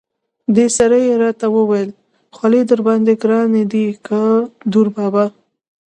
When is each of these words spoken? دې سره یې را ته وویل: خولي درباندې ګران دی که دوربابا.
دې 0.55 0.67
سره 0.77 0.97
یې 1.05 1.13
را 1.21 1.31
ته 1.39 1.47
وویل: 1.55 1.89
خولي 2.35 2.61
درباندې 2.69 3.13
ګران 3.23 3.49
دی 3.71 3.85
که 4.05 4.21
دوربابا. 4.71 5.25